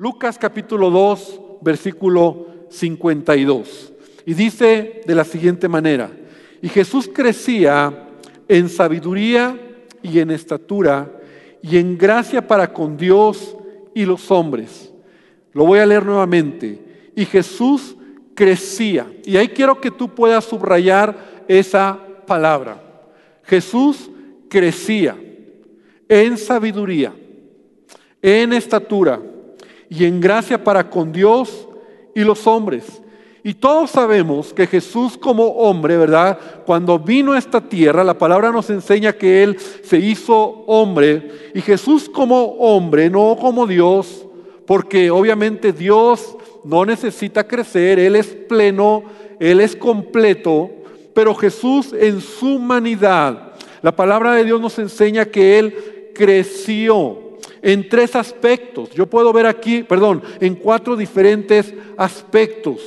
[0.00, 3.92] Lucas capítulo 2, versículo 52.
[4.24, 6.10] Y dice de la siguiente manera,
[6.62, 8.08] y Jesús crecía
[8.48, 9.60] en sabiduría
[10.02, 11.12] y en estatura
[11.60, 13.54] y en gracia para con Dios
[13.94, 14.90] y los hombres.
[15.52, 16.78] Lo voy a leer nuevamente.
[17.14, 17.94] Y Jesús
[18.34, 19.06] crecía.
[19.26, 22.82] Y ahí quiero que tú puedas subrayar esa palabra.
[23.42, 24.10] Jesús
[24.48, 25.14] crecía
[26.08, 27.12] en sabiduría,
[28.22, 29.20] en estatura
[29.90, 31.68] y en gracia para con Dios
[32.14, 33.02] y los hombres.
[33.42, 36.38] Y todos sabemos que Jesús como hombre, ¿verdad?
[36.64, 41.30] Cuando vino a esta tierra, la palabra nos enseña que Él se hizo hombre.
[41.54, 44.26] Y Jesús como hombre, no como Dios,
[44.66, 49.04] porque obviamente Dios no necesita crecer, Él es pleno,
[49.40, 50.70] Él es completo,
[51.14, 57.29] pero Jesús en su humanidad, la palabra de Dios nos enseña que Él creció
[57.62, 58.90] en tres aspectos.
[58.90, 62.80] Yo puedo ver aquí, perdón, en cuatro diferentes aspectos.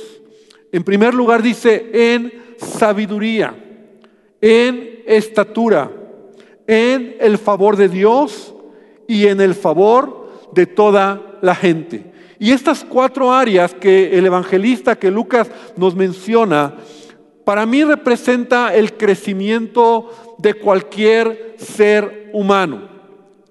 [0.72, 3.54] En primer lugar dice en sabiduría,
[4.40, 5.90] en estatura,
[6.66, 8.54] en el favor de Dios
[9.06, 12.12] y en el favor de toda la gente.
[12.38, 16.74] Y estas cuatro áreas que el evangelista, que Lucas nos menciona,
[17.44, 22.88] para mí representa el crecimiento de cualquier ser humano,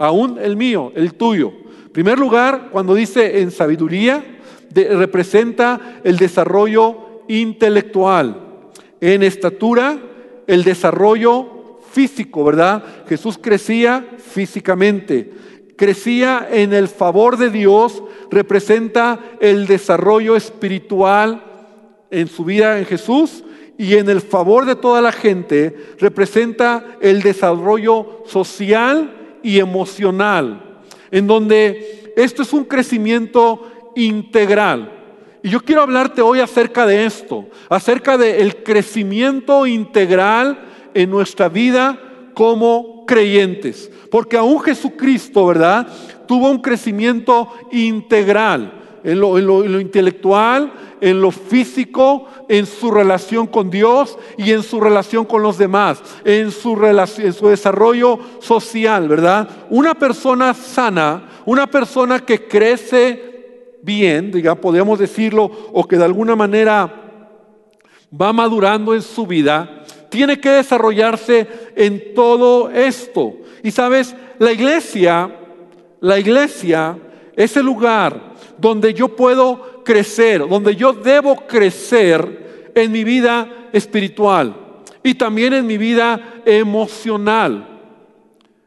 [0.04, 1.54] aún el mío, el tuyo.
[1.86, 4.40] En primer lugar, cuando dice en sabiduría,
[4.74, 8.66] representa el desarrollo intelectual,
[9.00, 9.98] en estatura,
[10.46, 12.84] el desarrollo físico, ¿verdad?
[13.08, 15.32] Jesús crecía físicamente,
[15.78, 21.44] crecía en el favor de Dios, representa el desarrollo espiritual
[22.12, 23.46] en su vida en Jesús
[23.78, 30.80] y en el favor de toda la gente representa el desarrollo social y emocional,
[31.12, 34.92] en donde esto es un crecimiento integral.
[35.44, 40.60] Y yo quiero hablarte hoy acerca de esto, acerca del crecimiento integral
[40.94, 42.00] en nuestra vida
[42.34, 43.92] como creyentes.
[44.10, 45.88] Porque aún Jesucristo, ¿verdad?
[46.28, 50.72] Tuvo un crecimiento integral en lo, intelectual,
[51.02, 56.02] en lo físico, en su relación con Dios y en su relación con los demás,
[56.24, 59.50] en su, en su desarrollo social, ¿verdad?
[59.70, 66.36] Una persona sana, una persona que crece bien, digamos, podríamos decirlo, o que de alguna
[66.36, 67.02] manera
[68.20, 73.34] va madurando en su vida, tiene que desarrollarse en todo esto.
[73.64, 75.36] Y sabes, la iglesia,
[76.00, 76.98] la iglesia
[77.36, 84.56] es el lugar donde yo puedo crecer, donde yo debo crecer en mi vida espiritual
[85.04, 87.70] y también en mi vida emocional.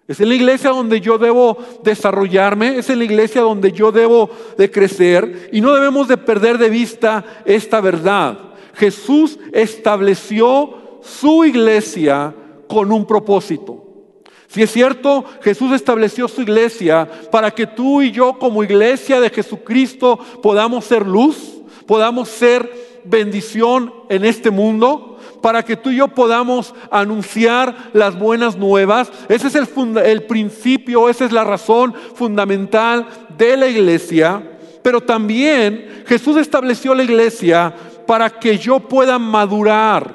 [0.09, 4.31] Es en la iglesia donde yo debo desarrollarme, es en la iglesia donde yo debo
[4.57, 8.39] de crecer y no debemos de perder de vista esta verdad.
[8.75, 12.35] Jesús estableció su iglesia
[12.69, 13.86] con un propósito.
[14.57, 19.29] Si es cierto, Jesús estableció su iglesia para que tú y yo como iglesia de
[19.29, 26.09] Jesucristo podamos ser luz, podamos ser bendición en este mundo para que tú y yo
[26.09, 29.13] podamos anunciar las buenas nuevas.
[29.29, 29.69] Ese es el,
[29.99, 33.07] el principio, esa es la razón fundamental
[33.37, 34.43] de la iglesia.
[34.83, 37.75] Pero también Jesús estableció la iglesia
[38.07, 40.15] para que yo pueda madurar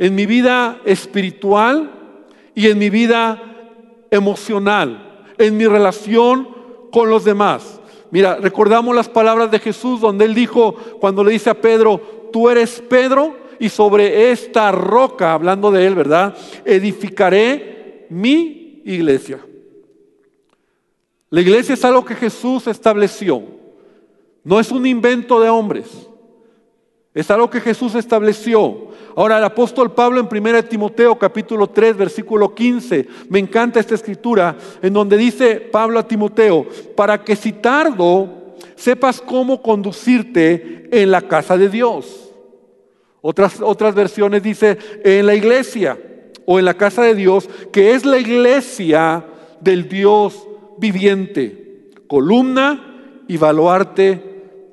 [0.00, 1.92] en mi vida espiritual
[2.56, 3.47] y en mi vida
[4.10, 6.48] emocional, en mi relación
[6.90, 7.80] con los demás.
[8.10, 12.00] Mira, recordamos las palabras de Jesús donde él dijo, cuando le dice a Pedro,
[12.32, 16.36] tú eres Pedro y sobre esta roca, hablando de él, ¿verdad?
[16.64, 19.40] Edificaré mi iglesia.
[21.30, 23.42] La iglesia es algo que Jesús estableció.
[24.44, 26.08] No es un invento de hombres.
[27.18, 28.92] Es algo que Jesús estableció.
[29.16, 34.56] Ahora el apóstol Pablo en 1 Timoteo capítulo 3 versículo 15, me encanta esta escritura
[34.80, 36.64] en donde dice Pablo a Timoteo,
[36.94, 42.30] para que si tardo sepas cómo conducirte en la casa de Dios
[43.20, 45.98] otras, otras versiones dice en la iglesia
[46.46, 49.24] o en la casa de Dios, que es la iglesia
[49.60, 50.46] del Dios
[50.78, 54.22] viviente, columna y baluarte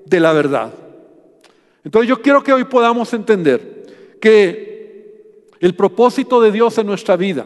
[0.05, 0.84] de la verdad.
[1.85, 3.85] Entonces yo quiero que hoy podamos entender
[4.19, 7.45] que el propósito de Dios en nuestra vida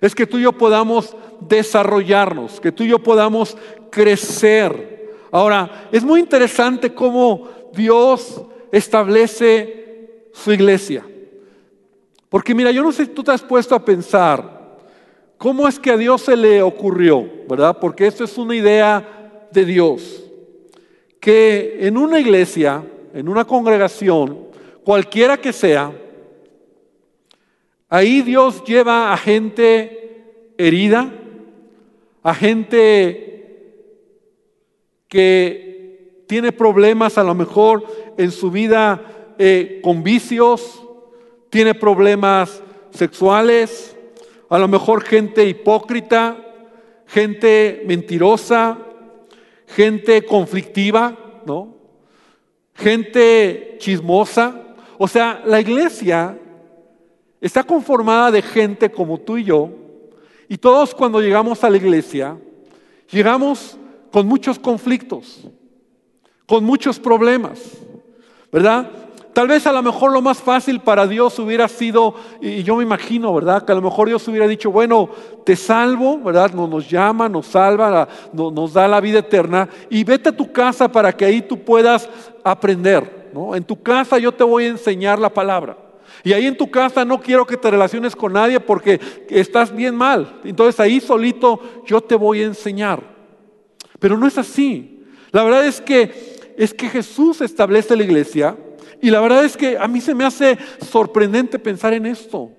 [0.00, 3.56] es que tú y yo podamos desarrollarnos, que tú y yo podamos
[3.90, 5.10] crecer.
[5.32, 8.40] Ahora, es muy interesante cómo Dios
[8.70, 11.04] establece su iglesia.
[12.28, 14.78] Porque mira, yo no sé si tú te has puesto a pensar
[15.36, 17.76] cómo es que a Dios se le ocurrió, ¿verdad?
[17.80, 20.24] Porque esto es una idea de Dios.
[21.20, 22.84] que en una iglesia,
[23.14, 24.48] en una congregación,
[24.84, 25.92] cualquiera que sea,
[27.88, 31.12] ahí Dios lleva a gente herida,
[32.22, 33.28] a gente
[35.08, 37.84] que tiene problemas a lo mejor
[38.18, 40.82] en su vida eh, con vicios,
[41.48, 43.96] tiene problemas sexuales,
[44.50, 46.36] a lo mejor gente hipócrita,
[47.06, 48.78] gente mentirosa,
[49.66, 51.77] gente conflictiva, ¿no?
[52.78, 54.74] Gente chismosa.
[54.98, 56.38] O sea, la iglesia
[57.40, 59.70] está conformada de gente como tú y yo,
[60.48, 62.36] y todos cuando llegamos a la iglesia,
[63.10, 63.76] llegamos
[64.10, 65.46] con muchos conflictos,
[66.46, 67.60] con muchos problemas,
[68.50, 68.90] ¿verdad?
[69.32, 72.82] Tal vez a lo mejor lo más fácil para Dios hubiera sido, y yo me
[72.82, 73.64] imagino, ¿verdad?
[73.64, 75.08] Que a lo mejor Dios hubiera dicho, bueno,
[75.44, 76.52] te salvo, ¿verdad?
[76.52, 81.12] Nos, llama, nos salva, nos, da la vida eterna y vete a tu casa para
[81.12, 82.08] que ahí tú puedas
[82.42, 83.54] aprender, ¿no?
[83.54, 85.76] En tu casa yo te voy a enseñar la palabra.
[86.24, 89.94] Y ahí en tu casa no quiero que te relaciones con nadie porque estás bien
[89.94, 90.40] mal.
[90.42, 93.02] Entonces ahí solito yo te voy a enseñar.
[94.00, 95.04] Pero no es así.
[95.30, 98.56] La verdad es que es que Jesús establece la iglesia
[99.00, 102.50] y la verdad es que a mí se me hace sorprendente pensar en esto.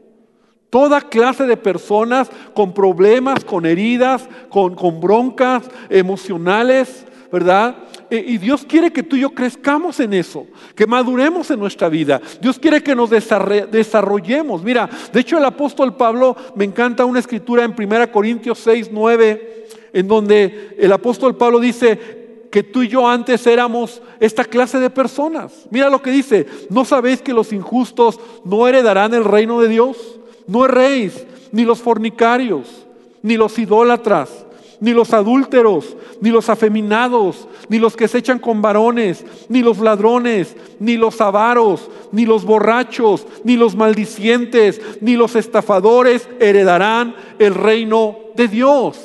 [0.70, 7.76] Toda clase de personas con problemas, con heridas, con, broncas emocionales, ¿verdad?
[8.10, 10.46] E, y Dios quiere que tú y yo crezcamos en eso,
[10.76, 12.22] que maduremos en nuestra vida.
[12.40, 14.64] Dios quiere que nos desarrollemos.
[14.64, 19.68] Mira, de hecho el apóstol Pablo, me encanta una escritura en 1 Corintios 6, 9,
[19.94, 22.19] en donde el apóstol Pablo dice,
[22.52, 25.68] que tú y yo antes éramos esta clase de personas.
[25.70, 30.20] Mira lo que dice, ¿no sabéis que los injustos no heredarán el reino de Dios?
[30.48, 32.86] No erréis, ni los fornicarios,
[33.22, 34.46] ni los idólatras,
[34.80, 39.80] ni los adúlteros, ni los afeminados, ni los que se echan con varones, ni los
[39.80, 47.54] ladrones, ni los avaros, ni los borrachos, ni los maldicientes, ni los estafadores heredarán el
[47.56, 49.00] reino de Dios.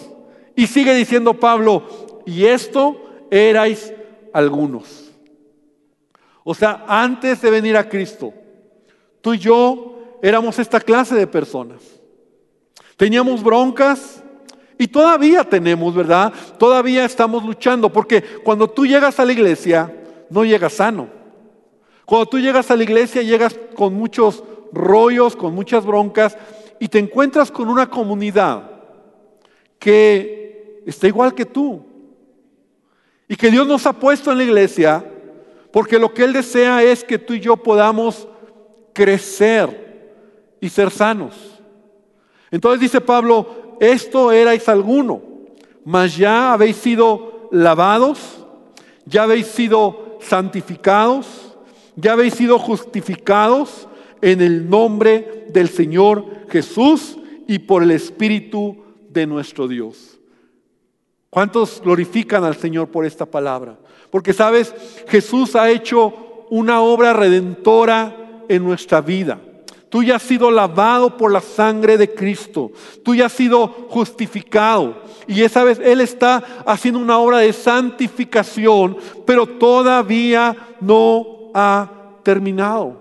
[0.57, 1.83] Y sigue diciendo Pablo,
[2.25, 2.97] y esto
[3.31, 3.93] erais
[4.33, 5.11] algunos.
[6.43, 8.33] O sea, antes de venir a Cristo,
[9.21, 11.83] tú y yo éramos esta clase de personas.
[12.97, 14.23] Teníamos broncas
[14.79, 16.33] y todavía tenemos, ¿verdad?
[16.59, 19.93] Todavía estamos luchando porque cuando tú llegas a la iglesia,
[20.31, 21.09] no llegas sano.
[22.05, 26.37] Cuando tú llegas a la iglesia, llegas con muchos rollos, con muchas broncas
[26.79, 28.71] y te encuentras con una comunidad
[29.79, 31.83] que está igual que tú,
[33.29, 35.05] y que Dios nos ha puesto en la iglesia
[35.75, 38.29] porque lo que Él desea es que tú y yo podamos
[38.93, 40.15] crecer
[40.61, 41.35] y ser sanos.
[42.53, 45.21] Entonces dice Pablo, esto erais alguno,
[45.85, 48.47] mas ya habéis sido lavados,
[49.05, 51.57] ya habéis sido santificados,
[51.97, 53.89] ya habéis sido justificados
[54.23, 57.19] en el nombre del Señor Jesús
[57.49, 58.77] y por el Espíritu
[59.11, 60.14] de nuestro Dios.
[61.35, 63.77] ¿Cuántos glorifican al Señor por esta palabra?
[64.09, 64.73] Porque sabes,
[65.09, 69.41] Jesús ha hecho una obra redentora en nuestra vida.
[69.89, 72.71] Tú ya has sido lavado por la sangre de Cristo.
[73.03, 75.03] Tú ya has sido justificado.
[75.27, 78.97] Y esa vez Él está haciendo una obra de santificación,
[79.27, 81.91] pero todavía no ha
[82.23, 82.97] terminado.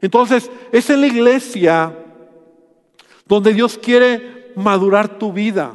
[0.00, 1.98] Entonces, es en la iglesia
[3.26, 5.74] donde Dios quiere madurar tu vida.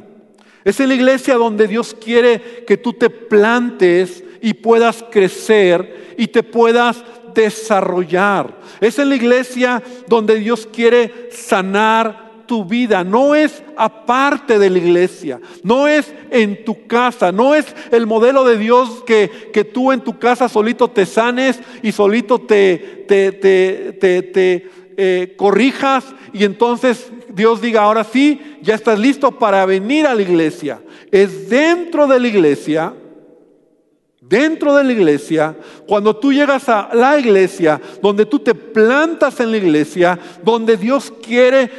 [0.66, 6.28] Es en la iglesia donde Dios quiere que tú te plantes y puedas crecer y
[6.28, 7.04] te puedas
[7.36, 8.58] desarrollar.
[8.82, 13.04] Es en la iglesia donde Dios quiere sanar tu vida.
[13.04, 18.44] No es aparte de la iglesia, no es en tu casa, no es el modelo
[18.44, 23.32] de Dios que, que tú en tu casa solito te sanes y solito te, te,
[23.32, 30.08] te, te eh, corrijas y entonces Dios diga, ahora sí, ya estás listo para venir
[30.08, 30.82] a la iglesia.
[31.12, 32.94] Es dentro de la iglesia,
[34.22, 35.56] dentro de la iglesia,
[35.88, 41.14] cuando tú llegas a la iglesia, donde tú te plantas en la iglesia, donde Dios
[41.22, 41.70] quiere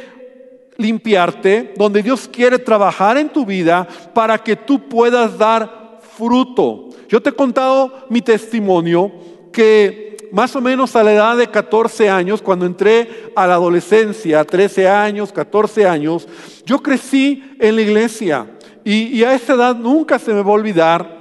[0.77, 6.89] limpiarte, donde Dios quiere trabajar en tu vida para que tú puedas dar fruto.
[7.09, 9.11] Yo te he contado mi testimonio
[9.51, 14.43] que más o menos a la edad de 14 años, cuando entré a la adolescencia,
[14.43, 16.27] 13 años, 14 años,
[16.65, 18.47] yo crecí en la iglesia.
[18.83, 21.17] Y, a esa edad nunca se me va a olvidar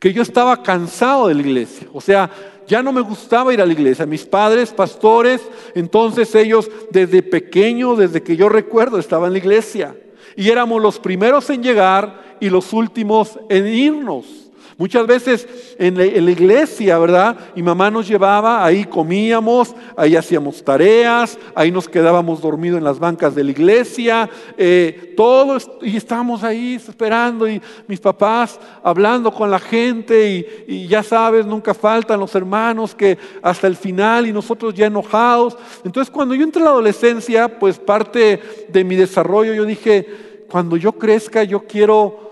[0.00, 1.86] que yo estaba cansado de la iglesia.
[1.92, 2.28] O sea,
[2.66, 4.04] ya no me gustaba ir a la iglesia.
[4.04, 5.40] Mis padres, pastores,
[5.74, 9.96] entonces ellos desde pequeño, desde que yo recuerdo, estaban en la iglesia.
[10.36, 14.43] Y éramos los primeros en llegar y los últimos en irnos.
[14.76, 15.46] Muchas veces
[15.78, 17.36] en la, iglesia, ¿verdad?
[17.54, 22.98] Mi mamá nos llevaba, ahí comíamos, ahí hacíamos tareas, ahí nos quedábamos dormidos en las
[22.98, 29.48] bancas de la iglesia, eh, todos, y estábamos ahí esperando, y mis papás hablando con
[29.48, 34.74] la gente, y, ya sabes, nunca faltan los hermanos que hasta el final, y nosotros
[34.74, 35.56] ya enojados.
[35.84, 40.76] Entonces, cuando yo entré a la adolescencia, pues parte de mi desarrollo, yo dije, cuando
[40.76, 42.30] yo crezca, yo quiero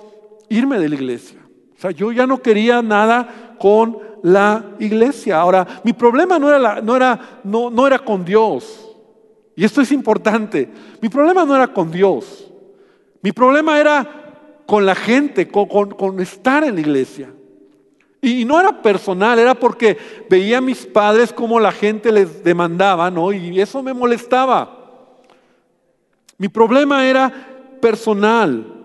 [0.49, 1.42] irme de la iglesia.
[1.83, 5.41] Sea, yo ya no quería nada con la iglesia.
[5.41, 8.89] Ahora, mi problema no era, no era, no, no era con Dios.
[9.57, 10.69] Y esto es importante.
[11.01, 12.49] Mi problema no era con Dios.
[13.21, 17.35] Mi problema era con la gente, con, estar en la iglesia.
[18.21, 19.99] Y no era personal, era porque
[20.31, 23.33] veía a mis padres como la gente les demandaba, ¿no?
[23.33, 25.09] Y eso me molestaba.
[26.39, 27.33] Mi problema era
[27.81, 28.82] personal.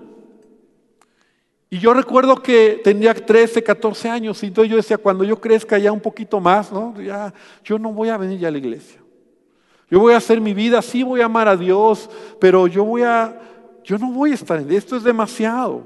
[1.70, 5.78] Y yo recuerdo que tenía 13, 14 años, y entonces yo decía, cuando yo crezca
[5.78, 7.00] ya un poquito más, ¿no?
[7.02, 7.34] Ya,
[7.64, 9.02] yo no voy a venir ya a la iglesia.
[9.90, 12.10] Yo voy a hacer mi vida, sí voy a amar a Dios,
[12.40, 13.40] pero yo voy a,
[13.84, 15.84] yo no voy a estar en esto, es demasiado.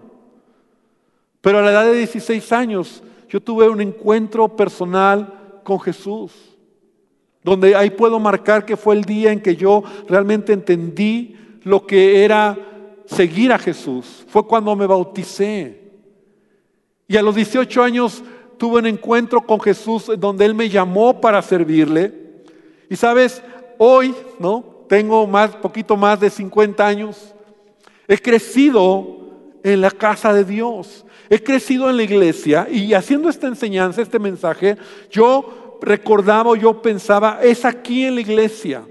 [1.42, 6.32] Pero a la edad de 16 años, yo tuve un encuentro personal con Jesús,
[7.44, 12.24] donde ahí puedo marcar que fue el día en que yo realmente entendí lo que
[12.24, 12.71] era
[13.16, 14.26] seguir a Jesús.
[14.28, 15.80] Fue cuando me bauticé.
[17.08, 18.24] Y a los 18 años
[18.58, 22.14] tuve un encuentro con Jesús donde Él me llamó para servirle.
[22.90, 23.42] Y sabes,
[23.78, 24.64] hoy, ¿no?
[24.88, 27.34] Tengo más, poquito más de 50 años.
[28.08, 29.20] He crecido
[29.64, 31.06] en la casa de Dios.
[31.30, 34.78] He crecido en la iglesia y haciendo esta enseñanza, este mensaje,
[35.10, 38.84] yo recordaba, yo pensaba, es aquí en la iglesia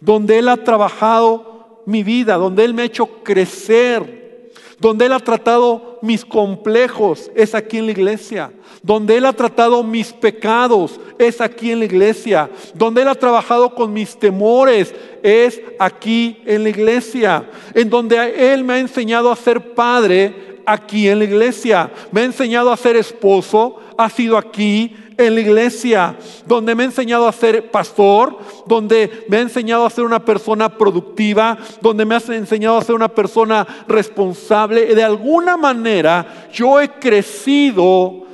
[0.00, 1.51] donde Él ha trabajado
[1.86, 7.54] mi vida, donde Él me ha hecho crecer, donde Él ha tratado mis complejos, es
[7.54, 8.52] aquí en la iglesia.
[8.82, 12.50] Donde Él ha tratado mis pecados, es aquí en la iglesia.
[12.74, 17.48] Donde Él ha trabajado con mis temores, es aquí en la iglesia.
[17.74, 21.90] En donde Él me ha enseñado a ser padre, aquí en la iglesia.
[22.10, 26.86] Me ha enseñado a ser esposo, ha sido aquí en la iglesia, donde me ha
[26.86, 32.14] enseñado a ser pastor, donde me ha enseñado a ser una persona productiva, donde me
[32.14, 34.94] ha enseñado a ser una persona responsable.
[34.94, 38.24] De alguna manera yo he crecido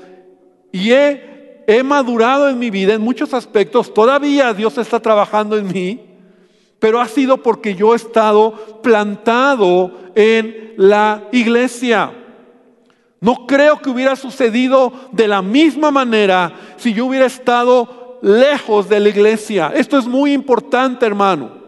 [0.72, 3.92] y he, he madurado en mi vida en muchos aspectos.
[3.92, 6.00] Todavía Dios está trabajando en mí,
[6.78, 8.52] pero ha sido porque yo he estado
[8.82, 12.12] plantado en la iglesia.
[13.20, 19.00] No creo que hubiera sucedido de la misma manera si yo hubiera estado lejos de
[19.00, 19.72] la iglesia.
[19.74, 21.58] Esto es muy importante, hermano.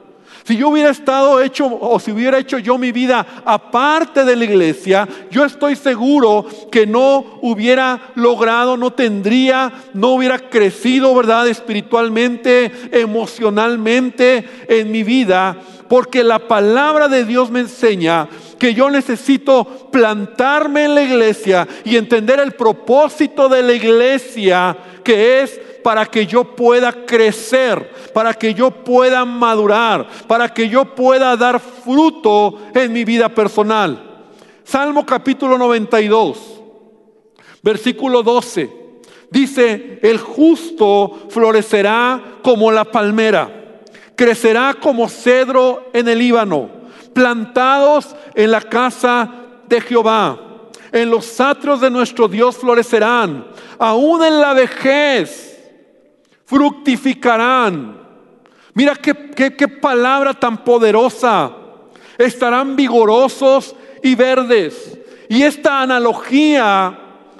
[0.44, 4.44] Si yo hubiera estado hecho o si hubiera hecho yo mi vida aparte de la
[4.44, 11.46] iglesia, yo estoy seguro que no hubiera logrado, no tendría, no hubiera crecido, ¿verdad?
[11.46, 15.56] Espiritualmente, emocionalmente en mi vida,
[15.88, 18.28] porque la palabra de Dios me enseña
[18.60, 25.40] que yo necesito plantarme en la iglesia y entender el propósito de la iglesia, que
[25.40, 31.34] es para que yo pueda crecer, para que yo pueda madurar, para que yo pueda
[31.38, 34.28] dar fruto en mi vida personal.
[34.62, 36.60] Salmo capítulo 92,
[37.62, 38.78] versículo 12.
[39.30, 43.80] Dice, el justo florecerá como la palmera,
[44.14, 46.79] crecerá como cedro en el Líbano
[47.12, 49.30] plantados en la casa
[49.68, 50.38] de Jehová.
[50.92, 53.46] En los atrios de nuestro Dios florecerán,
[53.78, 55.58] aún en la vejez
[56.44, 58.00] fructificarán.
[58.74, 59.14] Mira qué,
[59.56, 61.52] qué palabra tan poderosa.
[62.18, 64.98] Estarán vigorosos y verdes.
[65.28, 66.98] Y esta analogía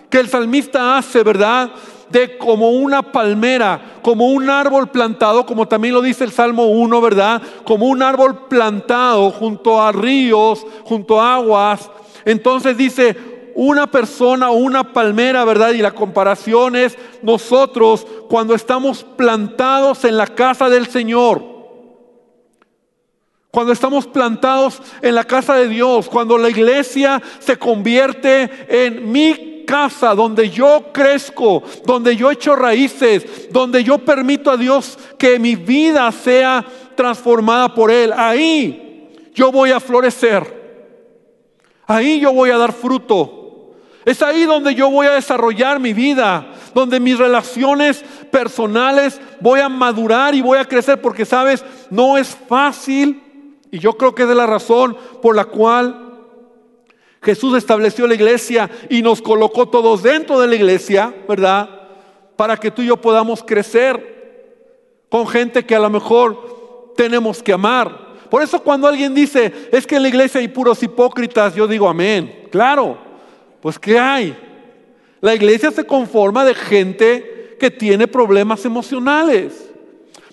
[0.09, 1.71] que el salmista hace, ¿verdad?
[2.11, 7.01] De como una palmera, como un árbol plantado, como también lo dice el Salmo 1,
[7.01, 7.43] ¿verdad?
[7.65, 11.91] Como un árbol plantado junto a ríos, junto a aguas.
[12.25, 13.17] Entonces dice,
[13.55, 15.73] una persona una palmera, ¿verdad?
[15.73, 21.45] Y la comparación es nosotros cuando estamos plantados en la casa del Señor.
[23.51, 29.60] Cuando estamos plantados en la casa de Dios, cuando la iglesia se convierte en mi
[29.71, 35.55] casa, donde yo crezco, donde yo echo raíces, donde yo permito a Dios que mi
[35.55, 40.59] vida sea transformada por Él, ahí yo voy a florecer.
[41.87, 43.77] Ahí yo voy a dar fruto.
[44.05, 49.69] Es ahí donde yo voy a desarrollar mi vida, donde mis relaciones personales voy a
[49.69, 53.23] madurar y voy a crecer, porque sabes, no es fácil,
[53.71, 56.10] y yo creo que es de la razón por la cual
[57.23, 61.69] Jesús estableció la iglesia y nos colocó todos dentro de la iglesia, ¿verdad?
[62.37, 64.21] Para que tú y yo podamos crecer
[65.11, 68.11] con gente que a lo mejor tenemos que amar.
[68.31, 71.89] Por eso cuando alguien dice, es que en la iglesia hay puros hipócritas, yo digo,
[71.89, 72.49] amén.
[72.51, 72.97] Claro,
[73.61, 74.37] pues ¿qué hay?
[75.21, 79.71] La iglesia se conforma de gente que tiene problemas emocionales.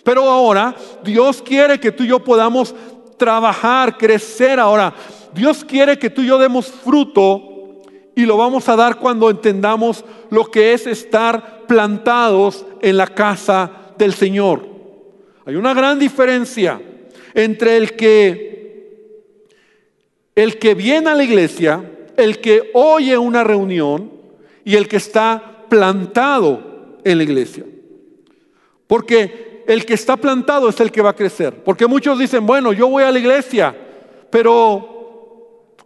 [0.04, 2.74] Pero ahora Dios quiere que tú y yo podamos
[3.18, 4.94] trabajar, crecer ahora.
[5.38, 7.84] Dios quiere que tú y yo demos fruto
[8.16, 13.72] y lo vamos a dar cuando entendamos lo que es estar plantados en la casa
[13.98, 14.68] del Señor.
[15.46, 16.82] Hay una gran diferencia
[17.36, 18.48] entre el que
[20.36, 21.84] el que viene a la iglesia,
[22.16, 24.12] el que oye una reunión
[24.66, 27.64] y el que está plantado en la iglesia.
[28.88, 31.64] Porque el que está plantado es el que va a crecer.
[31.64, 33.76] Porque muchos dicen, bueno, yo voy a la iglesia,
[34.32, 34.97] pero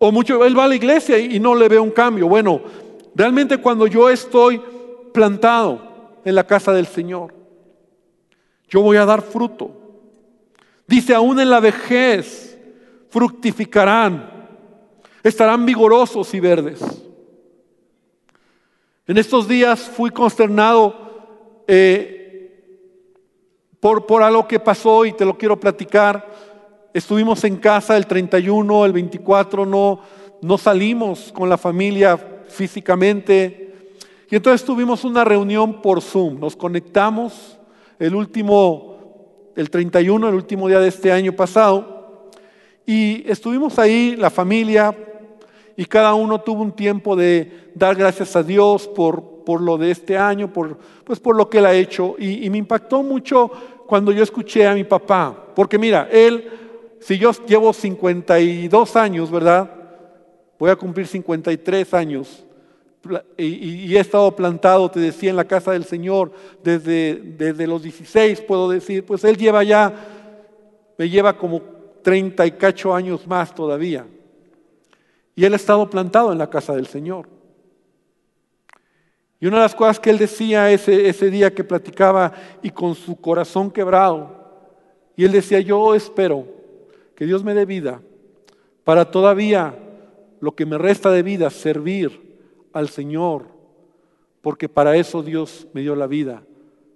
[0.04, 2.28] o mucho, él va a la iglesia y, no le ve un cambio.
[2.28, 2.60] Bueno,
[3.14, 4.60] realmente cuando yo estoy
[5.14, 7.36] plantado en la casa del Señor,
[8.68, 9.70] yo voy a dar fruto.
[10.88, 12.58] Dice, aún en la vejez
[13.12, 14.48] fructificarán,
[15.22, 16.82] estarán vigorosos y verdes.
[19.06, 22.90] En estos días fui consternado eh,
[23.80, 26.28] por, por algo que pasó y te lo quiero platicar
[26.94, 30.02] estuvimos en casa el 31, el 24, no,
[30.42, 32.18] no salimos con la familia
[32.48, 33.74] físicamente.
[34.30, 36.40] Y entonces tuvimos una reunión por Zoom.
[36.40, 37.60] Nos conectamos
[38.00, 42.30] el último, el 31, el último día de este año pasado.
[42.86, 44.96] Y estuvimos ahí, la familia,
[45.78, 49.92] y cada uno tuvo un tiempo de dar gracias a Dios por, por lo de
[49.92, 52.16] este año, por, pues por lo que él ha hecho.
[52.18, 53.52] Y, y me impactó mucho
[53.88, 56.61] cuando yo escuché a mi papá, porque mira, él
[57.02, 59.70] si yo llevo 52 años, ¿verdad?
[60.60, 62.46] Voy a cumplir 53 años.
[63.36, 66.32] Y, he estado plantado, te decía, en la casa del Señor
[66.64, 69.04] desde, desde los 16, puedo decir.
[69.04, 69.92] Pues Él lleva ya,
[70.96, 71.64] me lleva como
[72.04, 74.06] 30 y cacho años más todavía.
[75.36, 77.28] Y Él ha estado plantado en la casa del Señor.
[79.40, 82.94] Y una de las cosas que Él decía ese, ese día que platicaba y con
[82.94, 84.40] su corazón quebrado,
[85.16, 86.61] y Él decía, yo espero
[87.16, 88.02] que Dios me dé vida
[88.84, 89.78] para todavía
[90.40, 92.40] lo que me resta de vida servir
[92.74, 93.46] al Señor,
[94.42, 96.44] porque para eso Dios me dio la vida,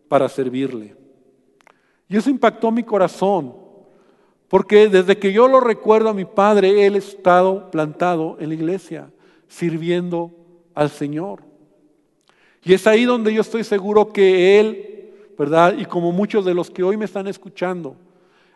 [0.07, 0.95] para servirle.
[2.07, 3.55] Y eso impactó mi corazón,
[4.47, 8.55] porque desde que yo lo recuerdo a mi padre, él ha estado plantado en la
[8.55, 9.11] iglesia,
[9.47, 10.31] sirviendo
[10.73, 11.41] al Señor.
[12.63, 15.75] Y es ahí donde yo estoy seguro que él, ¿verdad?
[15.77, 17.95] Y como muchos de los que hoy me están escuchando,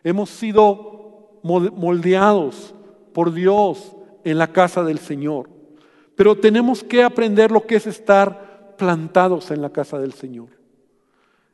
[0.04, 1.00] hemos sido
[1.44, 2.74] moldeados
[3.14, 5.50] por Dios en la casa del Señor.
[6.16, 10.50] Pero tenemos que aprender lo que es estar plantados en la casa del Señor.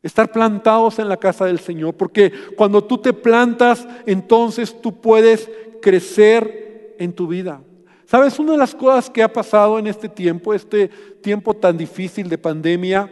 [0.02, 5.50] Estar plantados en la casa del Señor, porque cuando tú te plantas, entonces tú puedes
[5.82, 7.62] crecer en tu vida.
[8.06, 8.38] ¿Sabes?
[8.38, 10.90] Una de las cosas que ha pasado en este tiempo, este
[11.22, 13.10] tiempo tan difícil de pandemia,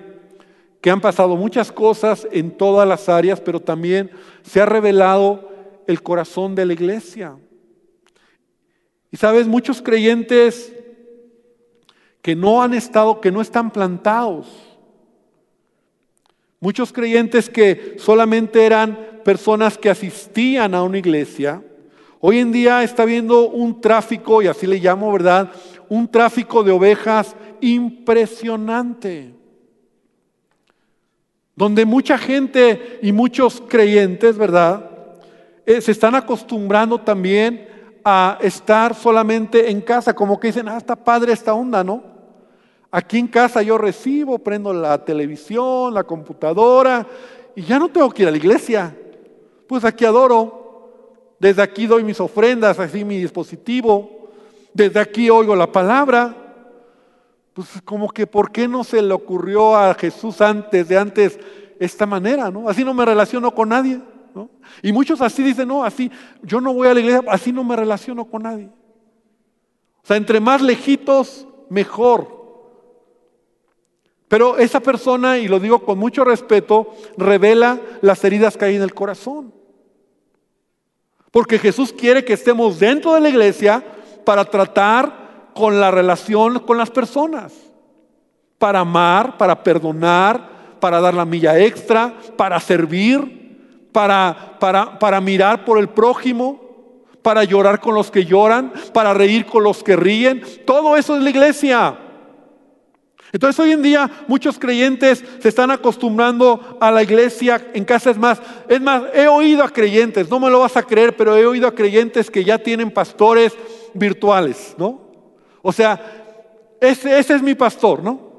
[0.82, 4.12] que han pasado muchas cosas en todas las áreas, pero también
[4.44, 5.53] se ha revelado
[5.88, 7.38] el corazón de la iglesia.
[9.12, 10.74] Y sabes, muchos creyentes
[12.22, 14.48] que no han estado, que no están plantados.
[16.60, 21.62] Muchos creyentes que solamente eran personas que asistían a una iglesia.
[22.22, 25.52] Hoy en día está habiendo un tráfico, y así le llamo, ¿verdad?
[25.90, 29.34] Un tráfico de ovejas impresionante.
[31.56, 34.93] Donde mucha gente y muchos creyentes, ¿verdad?
[35.66, 37.68] Eh, se están acostumbrando también
[38.04, 42.04] a estar solamente en casa, como que dicen, ah, está padre esta onda, ¿no?
[42.92, 47.08] Aquí en casa yo recibo, prendo la televisión, la computadora,
[47.56, 48.96] y ya no tengo que ir a la iglesia.
[49.68, 50.62] Pues aquí adoro.
[51.40, 54.30] Desde aquí doy mis ofrendas, así mi dispositivo.
[54.74, 56.36] Desde aquí oigo la palabra.
[57.54, 61.40] Pues como que, ¿por qué no se le ocurrió a Jesús antes de antes
[61.80, 62.70] esta manera, no?
[62.70, 64.00] Así no me relaciono con nadie.
[64.82, 67.76] Y muchos así dicen, no, así, yo no voy a la iglesia, así no me
[67.76, 68.70] relaciono con nadie.
[70.04, 72.44] O sea, entre más lejitos, mejor.
[74.28, 78.82] Pero esa persona, y lo digo con mucho respeto, revela las heridas que hay en
[78.82, 79.54] el corazón.
[81.32, 83.84] Porque Jesús quiere que estemos dentro de la iglesia
[84.26, 87.54] para tratar con la relación con las personas.
[88.58, 93.43] Para amar, para perdonar, para dar la milla extra, para servir
[93.94, 96.60] para, para, mirar por el prójimo,
[97.22, 100.42] para llorar con los que lloran, para reír con los que ríen.
[100.66, 101.98] Todo eso es la iglesia.
[103.32, 108.12] Entonces hoy en día muchos creyentes se están acostumbrando a la iglesia en casa.
[108.12, 111.38] Es más, es más, he oído a creyentes, no me lo vas a creer, pero
[111.38, 113.54] he oído a creyentes que ya tienen pastores
[113.94, 115.02] virtuales, ¿no?
[115.62, 116.00] O sea,
[116.82, 118.33] ese, ese es mi pastor, ¿no?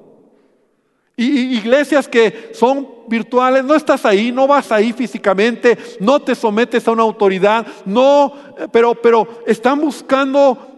[1.17, 6.87] Y, iglesias que son virtuales, no estás ahí, no vas ahí físicamente, no te sometes
[6.89, 8.33] a una autoridad, no,
[8.73, 10.71] pero, pero están buscando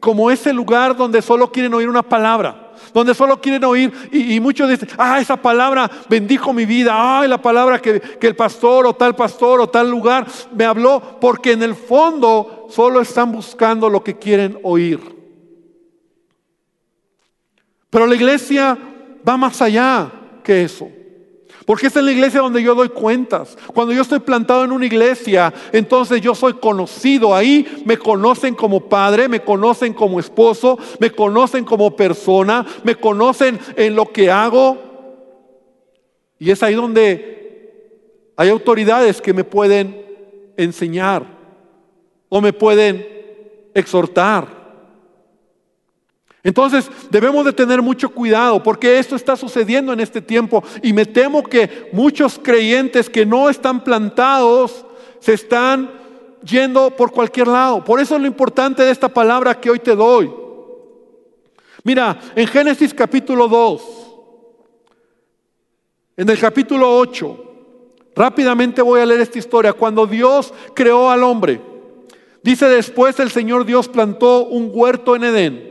[0.00, 4.68] como ese lugar donde solo quieren oír una palabra donde solo quieren oír y, muchos
[4.68, 8.94] dicen, ah, esa palabra bendijo mi vida, ay, la palabra que, que, el pastor o
[8.94, 14.02] tal pastor o tal lugar me habló, porque en el fondo solo están buscando lo
[14.02, 14.98] que quieren oír.
[17.90, 18.78] Pero la iglesia
[19.26, 20.10] va más allá
[20.42, 20.88] que eso.
[21.66, 23.56] Porque es en la iglesia donde yo doy cuentas.
[23.72, 27.34] Cuando yo estoy plantado en una iglesia, entonces yo soy conocido.
[27.34, 33.58] Ahí me conocen como padre, me conocen como esposo, me conocen como persona, me conocen
[33.76, 34.78] en lo que hago.
[36.38, 40.04] Y es ahí donde hay autoridades que me pueden
[40.56, 41.24] enseñar
[42.28, 43.06] o me pueden
[43.74, 44.59] exhortar.
[46.42, 51.04] Entonces debemos de tener mucho cuidado porque esto está sucediendo en este tiempo y me
[51.04, 54.86] temo que muchos creyentes que no están plantados
[55.18, 55.90] se están
[56.42, 57.84] yendo por cualquier lado.
[57.84, 60.32] Por eso es lo importante de esta palabra que hoy te doy.
[61.84, 63.82] Mira, en Génesis capítulo 2,
[66.16, 67.44] en el capítulo 8,
[68.14, 69.74] rápidamente voy a leer esta historia.
[69.74, 71.60] Cuando Dios creó al hombre,
[72.42, 75.69] dice después el Señor Dios plantó un huerto en Edén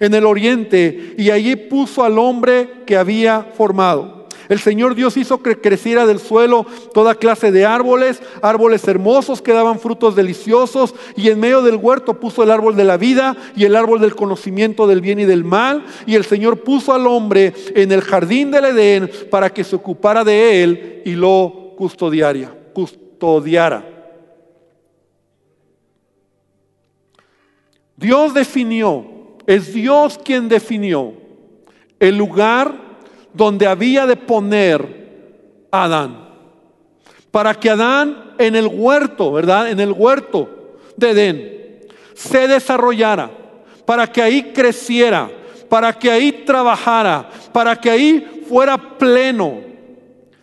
[0.00, 4.14] en el oriente y allí puso al hombre que había formado.
[4.48, 9.52] El Señor Dios hizo que creciera del suelo toda clase de árboles, árboles hermosos que
[9.52, 13.64] daban frutos deliciosos, y en medio del huerto puso el árbol de la vida y
[13.64, 17.54] el árbol del conocimiento del bien y del mal, y el Señor puso al hombre
[17.74, 22.54] en el jardín del Edén para que se ocupara de él y lo custodiara.
[22.72, 23.90] custodiara.
[27.96, 29.13] Dios definió
[29.46, 31.12] es Dios quien definió
[32.00, 32.74] el lugar
[33.32, 36.28] donde había de poner a Adán.
[37.30, 39.70] Para que Adán en el huerto, ¿verdad?
[39.70, 41.54] En el huerto de Edén
[42.14, 43.30] se desarrollara,
[43.84, 45.30] para que ahí creciera,
[45.68, 49.60] para que ahí trabajara, para que ahí fuera pleno.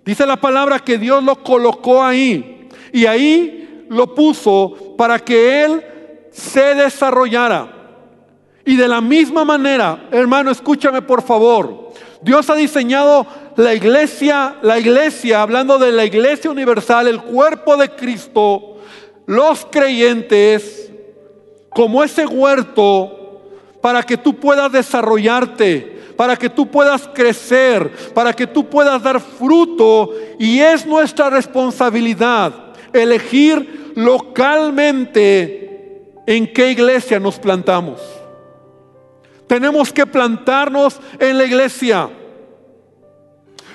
[0.03, 5.83] Dice la palabra que Dios lo colocó ahí y ahí lo puso para que él
[6.31, 7.80] se desarrollara.
[8.65, 11.91] Y de la misma manera, hermano, escúchame por favor.
[12.21, 17.89] Dios ha diseñado la iglesia, la iglesia, hablando de la iglesia universal, el cuerpo de
[17.89, 18.77] Cristo,
[19.25, 20.91] los creyentes,
[21.69, 23.41] como ese huerto,
[23.81, 29.19] para que tú puedas desarrollarte, para que tú puedas crecer, para que tú puedas dar
[29.19, 30.11] fruto.
[30.37, 32.53] Y es nuestra responsabilidad
[32.93, 35.61] elegir localmente
[36.27, 38.20] en qué iglesia nos plantamos.
[39.51, 42.09] Tenemos que plantarnos en la iglesia.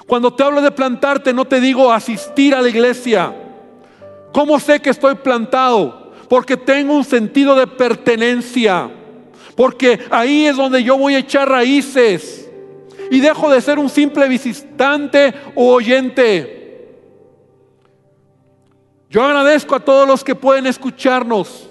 [0.07, 3.37] Cuando te hablo de plantarte, no te digo asistir a la iglesia.
[4.33, 6.13] ¿Cómo sé que estoy plantado?
[6.31, 8.91] Porque tengo un sentido de pertenencia.
[9.55, 12.51] Porque ahí es donde yo voy a echar raíces.
[13.11, 16.97] Y dejo de ser un simple visitante o oyente.
[19.11, 21.69] Yo agradezco a todos los que pueden escucharnos.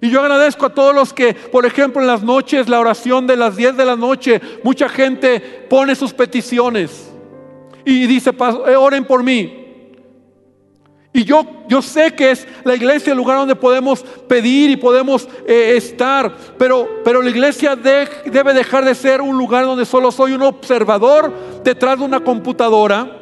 [0.00, 3.36] Y yo agradezco a todos los que, por ejemplo, en las noches, la oración de
[3.36, 7.10] las 10 de la noche, mucha gente pone sus peticiones
[7.84, 8.30] y dice,
[8.66, 9.66] eh, oren por mí.
[11.12, 15.26] Y yo, yo sé que es la iglesia el lugar donde podemos pedir y podemos
[15.46, 20.32] eh, estar, pero, pero la iglesia debe dejar de ser un lugar donde solo soy
[20.32, 21.32] un observador
[21.64, 23.18] detrás de una computadora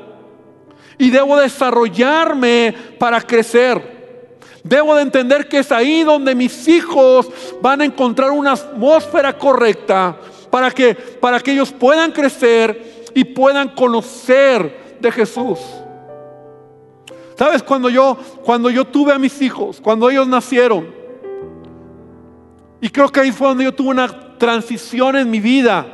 [0.99, 3.96] y debo desarrollarme para crecer.
[4.69, 7.31] Debo de entender que es ahí donde mis hijos
[7.63, 10.17] van a encontrar una atmósfera correcta
[10.51, 15.61] para que, para que ellos puedan crecer y puedan conocer de Jesús.
[17.39, 17.63] ¿Sabes?
[17.63, 20.93] Cuando yo, cuando yo tuve a mis hijos, cuando ellos nacieron,
[22.81, 25.87] y creo que ahí fue donde yo tuve una transición en mi vida,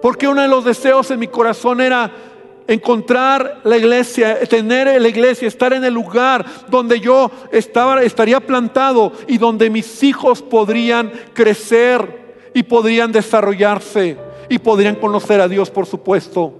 [0.00, 2.10] porque uno de los deseos en mi corazón era
[2.66, 9.12] encontrar la iglesia, tener la iglesia, estar en el lugar donde yo estaba, estaría plantado
[9.26, 12.24] y donde mis hijos podrían crecer
[12.54, 14.16] y podrían desarrollarse
[14.48, 16.54] y podrían conocer a Dios, por supuesto.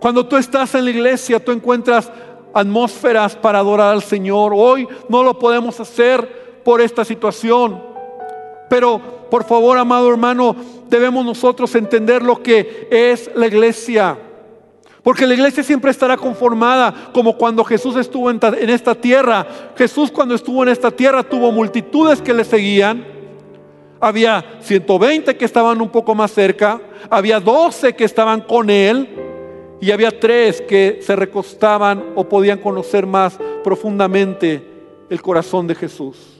[0.00, 2.10] Cuando tú estás en la iglesia, tú encuentras
[2.52, 4.52] atmósferas para adorar al Señor.
[4.54, 7.91] Hoy no lo podemos hacer por esta situación.
[8.72, 10.56] Pero por favor, amado hermano,
[10.88, 14.16] debemos nosotros entender lo que es la iglesia.
[15.02, 19.46] Porque la iglesia siempre estará conformada como cuando Jesús estuvo en, esta tierra.
[19.76, 23.04] Jesús cuando estuvo en esta tierra tuvo multitudes que le seguían.
[24.00, 26.80] Había 120 que estaban un poco más cerca.
[27.10, 29.06] Había 12 que estaban con él.
[29.82, 34.66] Y había tres que se recostaban o podían conocer más profundamente
[35.10, 36.31] el corazón de Jesús.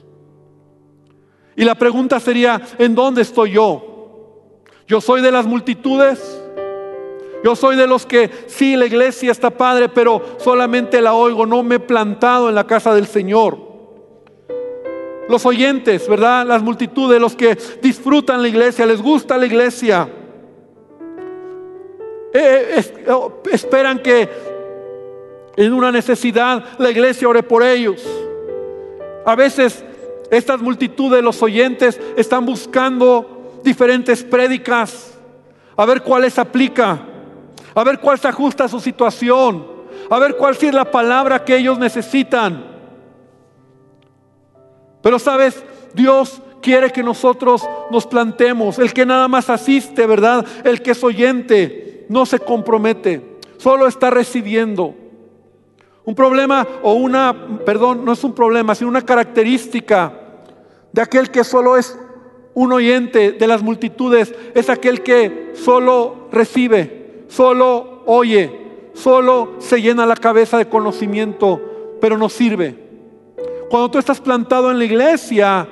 [1.55, 4.59] Y la pregunta sería, ¿en dónde estoy yo?
[4.87, 6.41] ¿Yo soy de las multitudes?
[7.43, 11.61] Yo soy de los que sí, la iglesia está padre, pero solamente la oigo, no
[11.61, 13.57] me he plantado en la casa del Señor.
[15.27, 16.45] Los oyentes, ¿verdad?
[16.45, 20.09] Las multitudes, los que disfrutan la iglesia, les gusta la iglesia.
[22.33, 24.27] Eh, eh, oh, esperan que
[25.55, 28.03] en una necesidad la iglesia ore por ellos.
[29.25, 29.83] A veces
[30.33, 35.17] estas multitudes, los oyentes, están buscando diferentes prédicas,
[35.75, 37.07] a ver cuál les aplica
[37.75, 39.65] a ver cuál se ajusta a su situación,
[40.09, 42.65] a ver cuál es la palabra que ellos necesitan.
[45.01, 48.79] Pero sabes, Dios quiere que nosotros nos plantemos.
[48.79, 50.45] El que nada más asiste, ¿verdad?
[50.63, 54.95] El que es oyente, no se compromete, solo está recibiendo.
[56.05, 57.33] Un problema o una,
[57.65, 60.19] perdón, no es un problema, sino una característica
[60.93, 61.99] de aquel que solo es
[62.53, 67.03] un oyente de las multitudes, es aquel que solo recibe
[67.33, 68.51] solo oye,
[68.93, 71.59] solo se llena la cabeza de conocimiento,
[71.99, 72.77] pero no sirve.
[73.69, 75.67] Cuando tú estás plantado en la iglesia,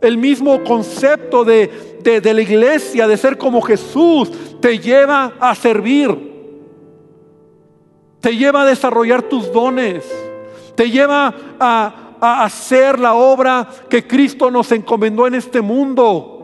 [0.00, 6.16] el mismo concepto de, de, la iglesia, de ser como Jesús, te lleva a servir,
[8.20, 10.04] te lleva a desarrollar tus dones,
[10.76, 16.34] te lleva a, a hacer la obra que Cristo nos encomendó en este mundo.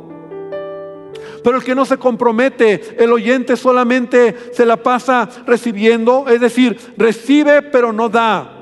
[1.42, 6.78] Pero el que no se compromete, el oyente solamente se la pasa recibiendo, es decir,
[6.96, 8.56] recibe pero no da.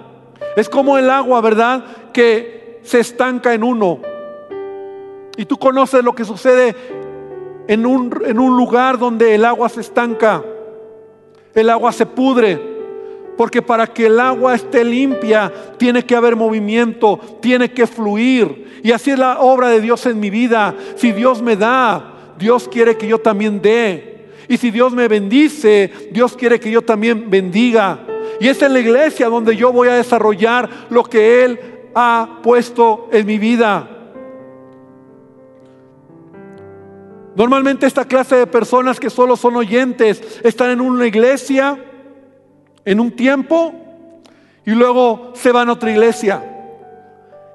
[0.56, 1.84] Es como el agua, ¿verdad?
[2.12, 4.00] Que se estanca en uno.
[5.36, 6.74] Y tú conoces lo que sucede
[7.68, 10.42] en un, en un lugar donde el agua se estanca.
[11.54, 12.67] El agua se pudre.
[13.38, 18.80] Porque para que el agua esté limpia, tiene que haber movimiento, tiene que fluir.
[18.82, 20.74] Y así es la obra de Dios en mi vida.
[20.96, 24.26] Si Dios me da, Dios quiere que yo también dé.
[24.48, 28.00] Y si Dios me bendice, Dios quiere que yo también bendiga.
[28.40, 31.60] Y es en la iglesia donde yo voy a desarrollar lo que Él
[31.94, 33.88] ha puesto en mi vida.
[37.36, 41.84] Normalmente esta clase de personas que solo son oyentes están en una iglesia,
[42.90, 43.72] en un tiempo,
[44.64, 46.42] y luego se van a otra iglesia.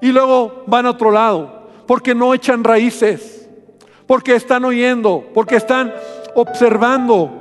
[0.02, 3.44] Y luego van a otro lado, porque no echan raíces
[4.08, 5.94] porque están oyendo, porque están
[6.36, 7.32] observando,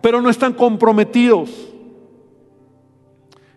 [0.00, 1.50] pero no están comprometidos.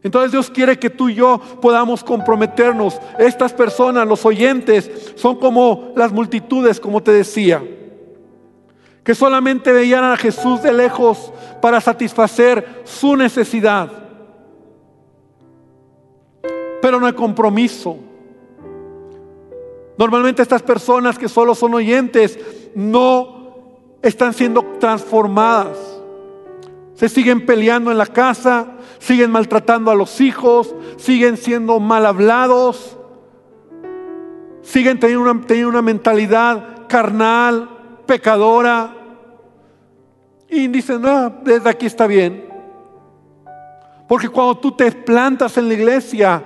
[0.04, 3.00] Entonces Dios quiere que tú y yo podamos comprometernos.
[3.20, 7.62] Estas personas, los oyentes, son como las multitudes, como te decía,
[9.08, 13.90] que solamente veían a Jesús de lejos para satisfacer su necesidad.
[16.82, 17.96] Pero no hay compromiso.
[19.98, 22.38] Normalmente estas personas que solo son oyentes
[22.76, 25.78] no están siendo transformadas.
[26.94, 32.98] Se siguen peleando en la casa, siguen maltratando a los hijos, siguen siendo mal hablados,
[34.64, 37.77] siguen teniendo una, teniendo una mentalidad carnal,
[38.08, 38.96] pecadora.
[40.50, 41.04] Y dicen,
[41.44, 42.48] desde aquí está bien.
[44.08, 46.42] Porque cuando tú te plantas en la iglesia,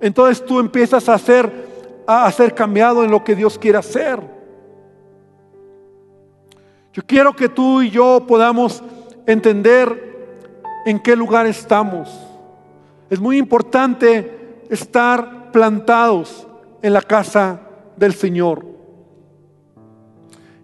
[0.00, 1.70] entonces tú empiezas a hacer
[2.06, 4.20] a ser cambiado en lo que Dios quiere hacer.
[6.92, 8.82] Yo quiero que tú y yo podamos
[9.26, 10.10] entender
[10.84, 12.10] en qué lugar estamos.
[13.08, 16.46] Es muy importante estar plantados
[16.82, 17.60] en la casa
[17.96, 18.71] del Señor.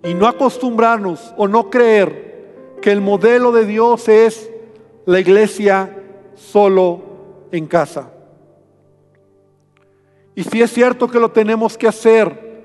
[0.08, 4.50] Y no acostumbrarnos o no creer que el modelo de Dios es
[5.04, 5.94] la iglesia
[6.34, 7.02] solo
[7.52, 8.10] en casa.
[10.34, 12.62] Y si es cierto que lo tenemos que hacer,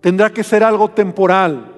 [0.00, 1.72] tendrá que ser algo temporal.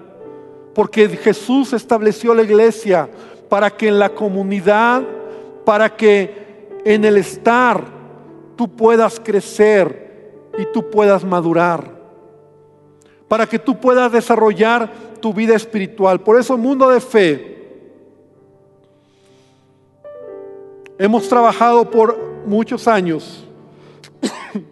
[0.75, 3.09] Porque Jesús estableció la iglesia
[3.49, 5.03] para que en la comunidad,
[5.65, 7.83] para que en el estar
[8.57, 11.96] tú puedas crecer y tú puedas madurar.
[13.29, 16.21] Para que tú puedas desarrollar tu vida espiritual.
[16.21, 17.57] Por eso, mundo de fe,
[20.99, 23.45] hemos trabajado por muchos años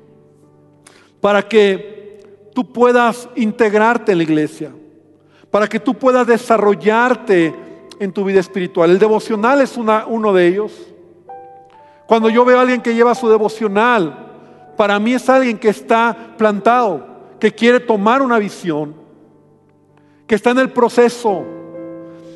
[1.20, 2.20] para que
[2.54, 4.72] tú puedas integrarte en la iglesia,
[5.50, 7.54] para que tú puedas desarrollarte
[7.98, 8.90] en tu vida espiritual.
[8.90, 10.72] El devocional es uno de ellos.
[12.06, 16.34] Cuando yo veo a alguien que lleva su devocional, para mí es alguien que está
[16.36, 17.13] plantado,
[17.44, 18.94] que quiere tomar una visión,
[20.26, 21.44] que está en el proceso,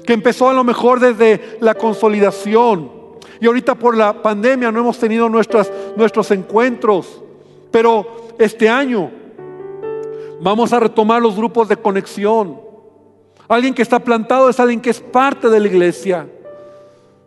[0.05, 2.93] que empezó a lo mejor desde la consolidación.
[3.41, 7.23] Y ahorita por la pandemia no hemos tenido nuestras, nuestros encuentros,
[7.71, 9.11] pero este año
[10.43, 12.61] vamos a retomar los grupos de conexión.
[13.49, 16.29] Alguien que está plantado es alguien que es parte de la iglesia.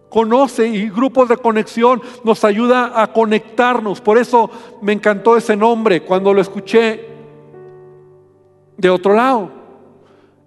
[0.08, 4.02] Conoce y grupos de conexión nos ayuda a conectarnos.
[4.02, 4.52] Por eso
[4.84, 7.11] me encantó ese nombre cuando lo escuché
[8.82, 9.50] de otro lado.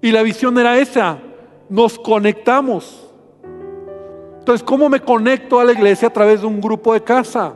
[0.02, 1.18] Y la visión era esa,
[1.68, 3.08] nos conectamos.
[4.40, 7.54] Entonces, ¿cómo me conecto a la iglesia a través de un grupo de casa?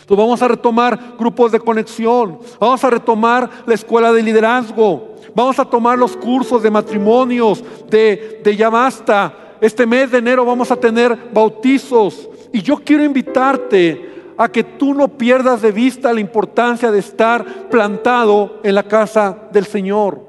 [0.00, 5.58] Entonces vamos a retomar grupos de conexión, vamos a retomar la escuela de liderazgo, Vamos
[5.58, 9.56] a tomar los cursos de matrimonios, de, de ya basta.
[9.60, 12.28] Este mes de enero vamos a tener bautizos.
[12.52, 17.68] Y yo quiero invitarte a que tú no pierdas de vista la importancia de estar
[17.68, 20.20] plantado en la casa del Señor.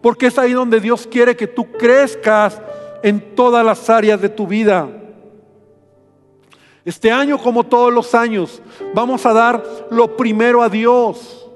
[0.00, 2.60] Porque es ahí donde Dios quiere que tú crezcas
[3.02, 4.88] en todas las áreas de tu vida.
[6.84, 8.60] Este año, como todos los años,
[8.94, 11.48] vamos a dar lo primero a Dios.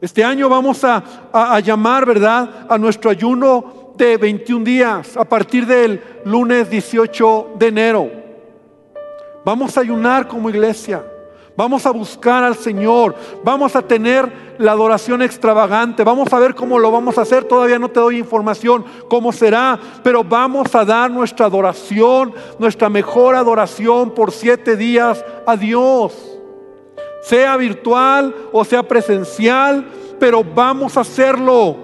[0.00, 6.02] Este año vamos a, llamar, ¿verdad?, a nuestro ayuno de 21 días a partir del
[6.24, 8.10] lunes 18 de enero.
[9.44, 11.04] Vamos a ayunar como iglesia.
[11.56, 13.14] Vamos a buscar al Señor.
[13.44, 16.04] Vamos a tener la adoración extravagante.
[16.04, 17.44] Vamos a ver cómo lo vamos a hacer.
[17.44, 19.78] Todavía no te doy información cómo será.
[20.02, 26.32] Pero vamos a dar nuestra adoración, nuestra mejor adoración por siete días a Dios
[27.22, 29.86] sea virtual o sea presencial,
[30.18, 31.81] pero vamos a hacerlo.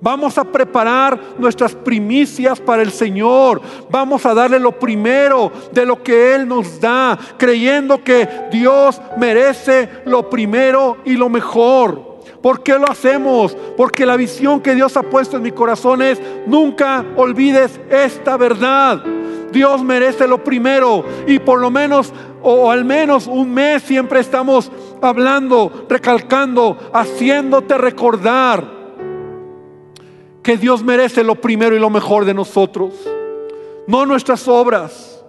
[0.00, 3.60] Vamos a preparar nuestras primicias para el Señor.
[3.90, 9.88] Vamos a darle lo primero de lo que Él nos da, creyendo que Dios merece
[10.04, 12.20] lo primero y lo mejor.
[12.40, 13.56] ¿Por qué lo hacemos?
[13.76, 19.02] Porque la visión que Dios ha puesto en mi corazón es, nunca olvides esta verdad.
[19.50, 24.70] Dios merece lo primero y por lo menos o al menos un mes siempre estamos
[25.02, 28.77] hablando, recalcando, haciéndote recordar
[30.42, 32.94] que Dios merece lo primero y lo mejor de nosotros.
[33.86, 35.24] No nuestras obras,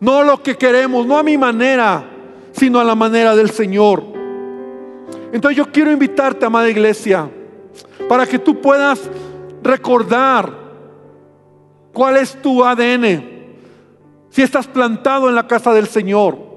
[0.00, 2.04] no lo que queremos, no a mi manera,
[2.52, 4.04] sino a la manera del Señor.
[5.32, 7.30] Entonces yo quiero invitarte, amada iglesia,
[8.08, 9.10] para que tú puedas
[9.62, 10.52] recordar
[11.92, 13.38] cuál es tu ADN
[14.30, 16.48] si estás plantado en la casa del Señor.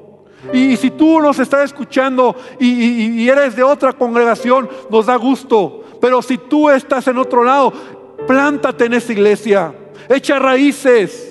[0.54, 5.81] Y, si tú nos estás escuchando y, eres de otra congregación, nos da gusto.
[6.02, 7.72] Pero si tú estás en otro lado,
[8.28, 9.74] plántate en esa iglesia.
[10.10, 11.31] Echa raíces.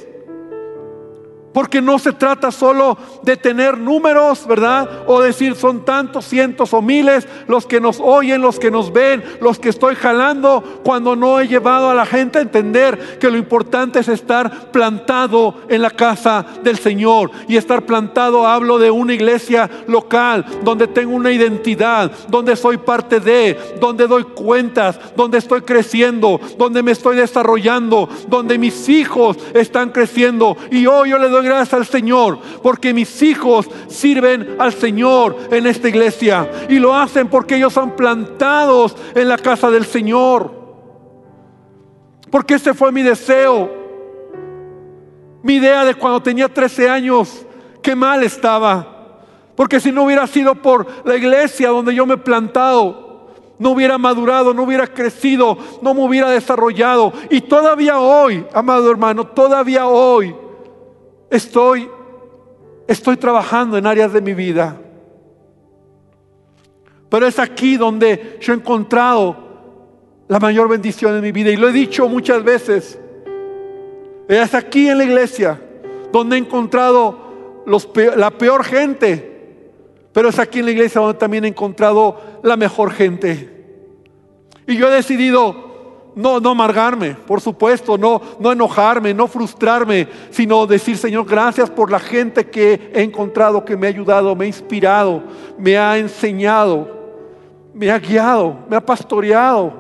[1.53, 5.05] Porque no se trata solo de tener números, ¿verdad?
[5.07, 9.23] O decir son tantos, cientos o miles los que nos oyen, los que nos ven,
[9.41, 13.37] los que estoy jalando, cuando no he llevado a la gente a entender que lo
[13.37, 17.31] importante es estar plantado en la casa del Señor.
[17.49, 23.21] Y estar plantado, hablo de una iglesia local, donde tengo una identidad, donde soy parte
[23.21, 29.91] de, donde doy cuentas, donde estoy creciendo, donde me estoy desarrollando, donde mis hijos están
[29.91, 30.57] creciendo.
[30.71, 35.67] Y hoy yo le doy gracias al Señor porque mis hijos sirven al Señor en
[35.67, 40.61] esta iglesia y lo hacen porque ellos son plantados en la casa del Señor.
[42.31, 43.71] Porque ese fue mi deseo.
[45.43, 47.47] Mi idea de cuando tenía 13 años,
[47.83, 48.87] qué mal estaba.
[49.57, 53.99] Porque si no hubiera sido por la iglesia donde yo me he plantado, no hubiera
[53.99, 57.13] madurado, no hubiera crecido, no me hubiera desarrollado.
[57.29, 60.35] Y todavía hoy, amado hermano, todavía hoy
[61.31, 61.89] estoy,
[62.87, 64.77] estoy trabajando en áreas de mi vida.
[67.09, 69.37] Pero es aquí donde yo he encontrado
[70.29, 71.51] la mayor bendición en mi vida.
[71.51, 72.99] Y lo he dicho muchas veces.
[74.29, 75.61] Es aquí en la iglesia
[76.13, 77.65] donde he encontrado
[78.17, 79.27] la peor gente.
[80.13, 83.49] Pero es aquí en la iglesia donde también he encontrado la mejor gente.
[84.67, 85.70] Y yo he decidido
[86.15, 91.91] no, no amargarme, por supuesto, no, no enojarme, no frustrarme, sino decir, Señor, gracias por
[91.91, 95.23] la gente que he encontrado, que me ha ayudado, me ha inspirado,
[95.59, 96.89] me ha enseñado,
[97.73, 99.73] me ha guiado, me ha pastoreado.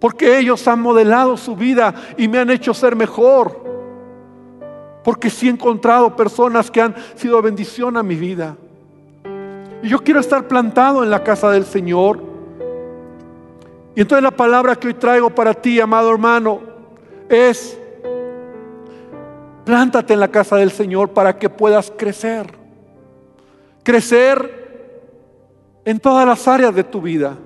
[0.00, 3.64] Porque ellos han modelado su vida y me han hecho ser mejor.
[5.02, 8.56] Porque sí he encontrado personas que han sido bendición a mi vida.
[9.82, 12.27] Y yo quiero estar plantado en la casa del Señor.
[13.98, 16.60] Y entonces la palabra que hoy traigo para ti, amado hermano,
[17.28, 17.76] es,
[19.64, 22.46] plántate en la casa del Señor para que puedas crecer.
[23.82, 25.02] Crecer
[25.84, 27.36] en todas las áreas de tu vida.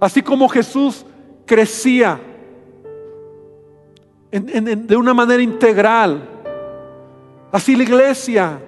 [0.00, 1.06] Así como Jesús
[1.46, 2.20] crecía
[4.32, 6.20] de una manera integral.
[7.52, 8.58] Así la iglesia,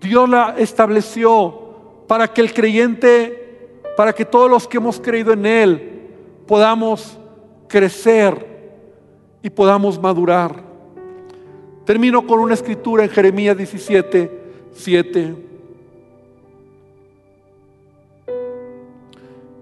[0.00, 5.46] Dios la estableció para que el creyente, para que todos los que hemos creído en
[5.46, 5.90] Él
[6.46, 7.18] podamos
[7.68, 8.54] crecer
[9.42, 10.62] y podamos madurar.
[11.84, 14.30] Termino con una escritura en Jeremías 17,
[14.72, 15.36] 7.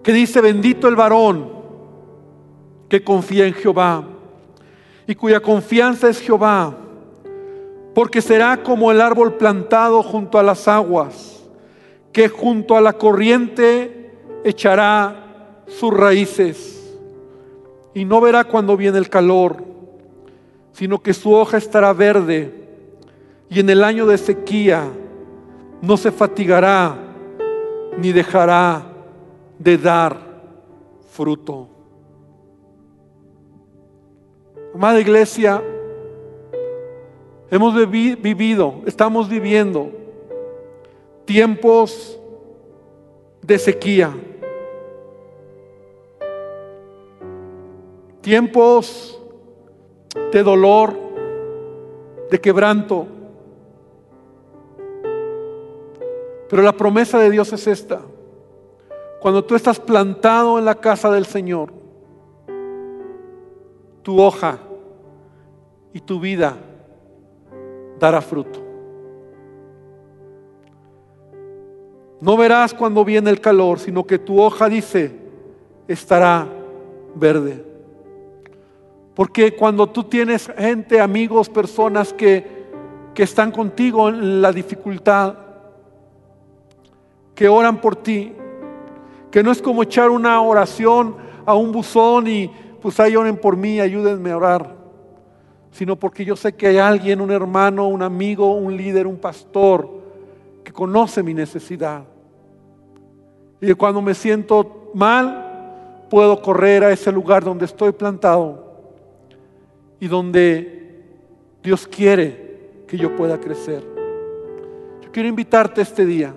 [0.02, 1.50] Que dice, bendito el varón
[2.88, 4.04] que confía en Jehová
[5.06, 6.76] y cuya confianza es Jehová,
[7.94, 11.42] porque será como el árbol plantado junto a las aguas
[12.12, 14.12] que junto a la corriente
[14.44, 15.31] echará
[15.66, 16.96] sus raíces
[17.94, 19.56] y no verá cuando viene el calor,
[20.72, 22.52] sino que su hoja estará verde
[23.48, 24.88] y en el año de sequía
[25.82, 26.96] no se fatigará
[27.98, 28.86] ni dejará
[29.58, 30.16] de dar
[31.10, 31.68] fruto.
[34.74, 35.62] Amada iglesia,
[37.50, 39.90] hemos vivido, estamos viviendo
[41.26, 42.18] tiempos
[43.42, 44.14] de sequía,
[48.22, 49.20] tiempos
[50.32, 50.96] de dolor,
[52.30, 53.06] de quebranto.
[56.48, 58.00] Pero la promesa de Dios es esta.
[59.20, 61.72] Cuando tú estás plantado en la casa del Señor,
[64.02, 64.58] tu hoja
[65.92, 66.56] y tu vida
[67.98, 68.60] dará fruto.
[72.20, 75.12] No verás cuando viene el calor, sino que tu hoja dice,
[75.88, 76.46] estará
[77.14, 77.71] verde.
[79.14, 82.64] Porque cuando tú tienes gente, amigos, personas que,
[83.14, 85.34] que están contigo en la dificultad,
[87.34, 88.32] que oran por ti,
[89.30, 92.50] que no es como echar una oración a un buzón y
[92.80, 94.76] pues ahí oren por mí, ayúdenme a orar,
[95.70, 99.88] sino porque yo sé que hay alguien, un hermano, un amigo, un líder, un pastor,
[100.64, 102.04] que conoce mi necesidad.
[103.60, 108.61] Y cuando me siento mal, puedo correr a ese lugar donde estoy plantado
[110.02, 111.00] y donde
[111.62, 113.84] Dios quiere que yo pueda crecer.
[115.00, 116.34] Yo quiero invitarte este día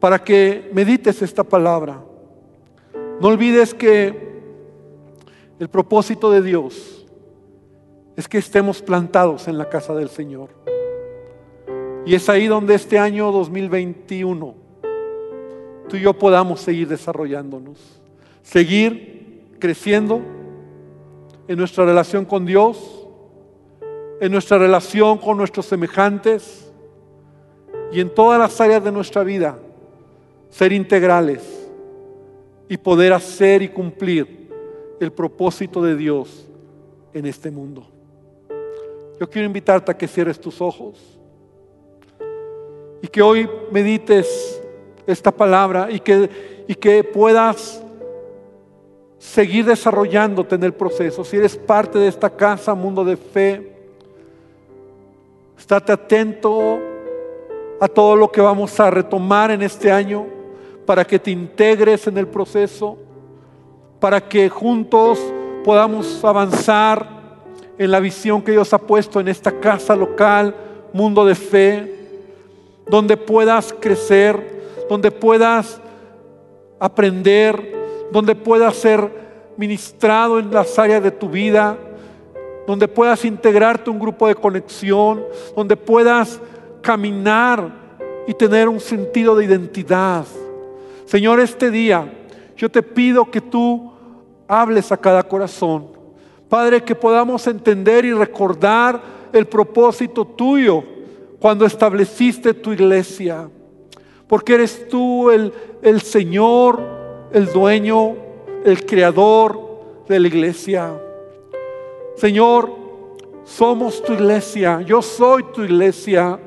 [0.00, 2.02] para que medites esta palabra.
[3.20, 4.40] No olvides que
[5.58, 7.04] el propósito de Dios
[8.16, 10.48] es que estemos plantados en la casa del Señor.
[12.06, 14.54] Y es ahí donde este año 2021
[15.90, 18.00] tú y yo podamos seguir desarrollándonos,
[18.42, 20.22] seguir creciendo
[21.46, 23.06] en nuestra relación con Dios,
[24.20, 26.72] en nuestra relación con nuestros semejantes
[27.92, 29.58] y en todas las áreas de nuestra vida,
[30.48, 31.68] ser integrales
[32.68, 34.50] y poder hacer y cumplir
[35.00, 36.46] el propósito de Dios
[37.12, 37.86] en este mundo.
[39.20, 40.98] Yo quiero invitarte a que cierres tus ojos
[43.02, 44.60] y que hoy medites
[45.06, 47.83] esta palabra y que, y que puedas
[49.24, 51.24] seguir desarrollándote en el proceso.
[51.24, 53.72] Si eres parte de esta casa, mundo de fe,
[55.58, 56.78] estate atento
[57.80, 60.26] a todo lo que vamos a retomar en este año
[60.86, 62.98] para que te integres en el proceso,
[63.98, 65.18] para que juntos
[65.64, 67.08] podamos avanzar
[67.78, 70.54] en la visión que Dios ha puesto en esta casa local,
[70.92, 71.94] mundo de fe,
[72.86, 74.54] donde puedas crecer
[74.88, 75.80] donde puedas
[76.78, 77.73] aprender,
[78.14, 79.10] donde puedas ser
[79.56, 81.76] ministrado en las áreas de tu vida,
[82.64, 85.24] donde puedas integrarte a un grupo de conexión,
[85.56, 86.40] donde puedas
[86.80, 87.72] caminar
[88.28, 90.24] y tener un sentido de identidad.
[91.06, 92.08] Señor, este día
[92.56, 93.92] yo te pido que tú
[94.46, 95.88] hables a cada corazón.
[96.48, 99.02] Padre, que podamos entender y recordar
[99.32, 100.84] el propósito tuyo
[101.40, 103.48] cuando estableciste tu iglesia
[104.26, 105.52] porque eres tú el,
[105.82, 108.14] el Señor, el dueño,
[108.64, 109.58] el creador
[110.08, 111.00] de la iglesia.
[112.16, 112.70] Señor,
[113.44, 116.38] somos tu iglesia, yo soy tu iglesia.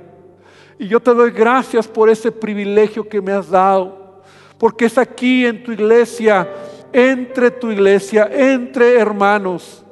[0.79, 4.21] Y yo te doy gracias por ese privilegio que me has dado,
[4.57, 6.47] porque es aquí en tu iglesia,
[6.93, 9.83] entre tu iglesia, entre hermanos,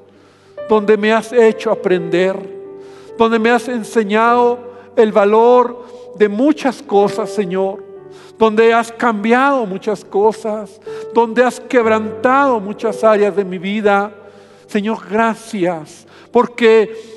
[0.69, 2.37] donde me has hecho aprender,
[3.17, 4.59] donde me has enseñado
[4.95, 7.83] el valor de muchas cosas, Señor,
[8.37, 10.79] donde has cambiado muchas cosas,
[11.13, 14.11] donde has quebrantado muchas áreas de mi vida.
[14.67, 17.15] Señor, gracias, porque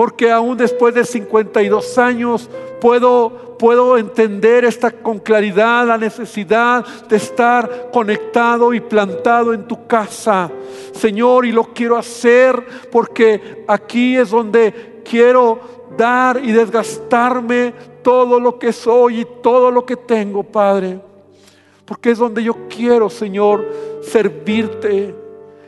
[0.00, 2.48] porque aún después de 52 años
[2.80, 9.86] puedo, puedo entender esta con claridad la necesidad de estar conectado y plantado en tu
[9.86, 10.50] casa,
[10.94, 15.60] Señor, y lo quiero hacer porque aquí es donde quiero
[15.98, 21.00] dar y desgastarme todo lo que soy y todo lo que tengo, Padre.
[21.84, 23.66] Porque es donde yo quiero, Señor,
[24.02, 25.14] servirte.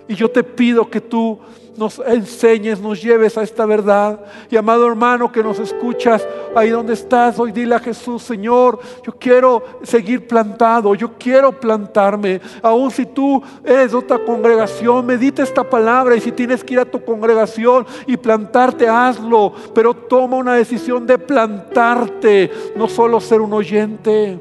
[0.09, 1.39] Y yo te pido que tú
[1.76, 4.20] nos enseñes, nos lleves a esta verdad.
[4.50, 9.12] Y amado hermano que nos escuchas, ahí donde estás, hoy dile a Jesús, Señor, yo
[9.18, 12.40] quiero seguir plantado, yo quiero plantarme.
[12.62, 16.80] Aun si tú eres de otra congregación, medita esta palabra y si tienes que ir
[16.80, 19.52] a tu congregación y plantarte, hazlo.
[19.74, 24.38] Pero toma una decisión de plantarte, no solo ser un oyente.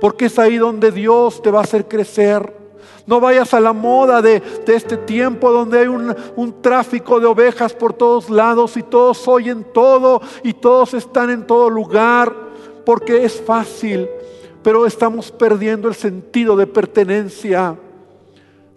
[0.00, 2.57] Porque es ahí donde Dios te va a hacer crecer.
[3.08, 7.72] No vayas a la moda de, este tiempo donde hay un, un, tráfico de ovejas
[7.72, 12.30] por todos lados y todos oyen todo y todos están en todo lugar
[12.84, 14.06] porque es fácil,
[14.62, 17.74] pero estamos perdiendo el sentido de pertenencia,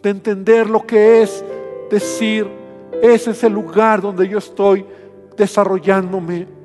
[0.02, 1.44] de entender lo que es
[1.90, 2.48] decir,
[3.02, 4.86] ese es el lugar donde yo estoy
[5.36, 6.61] desarrollándome.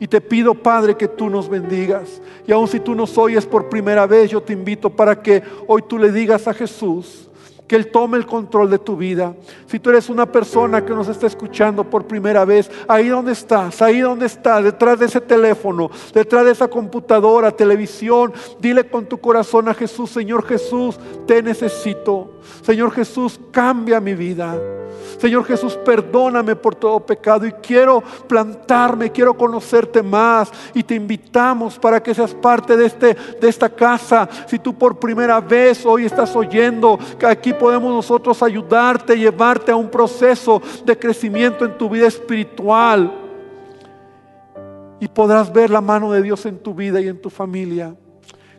[0.00, 2.22] Y te pido, Padre, que tú nos bendigas.
[2.46, 5.82] Y aun si tú nos oyes por primera vez, yo te invito para que hoy
[5.82, 7.28] tú le digas a Jesús,
[7.70, 9.36] que Él tome el control de tu vida.
[9.66, 13.80] Si tú eres una persona que nos está escuchando por primera vez, ahí donde estás,
[13.80, 19.18] ahí donde estás, detrás de ese teléfono, detrás de esa computadora, televisión, dile con tu
[19.18, 20.98] corazón a Jesús, Señor Jesús,
[21.28, 22.39] te necesito.
[22.62, 24.58] Señor Jesús, cambia mi vida.
[25.18, 31.78] Señor Jesús, perdóname por todo pecado y quiero plantarme, quiero conocerte más y te invitamos
[31.78, 34.28] para que seas parte de, este, de esta casa.
[34.46, 39.76] Si tú por primera vez hoy estás oyendo que aquí podemos nosotros ayudarte, llevarte a
[39.76, 43.12] un proceso de crecimiento en tu vida espiritual
[45.00, 47.94] y podrás ver la mano de Dios en tu vida y en tu familia.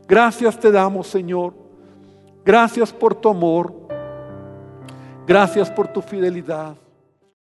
[0.08, 1.61] Gracias te damos, Señor.
[2.44, 3.74] Gracias por tu amor.
[5.28, 6.76] Gracias por tu fidelidad.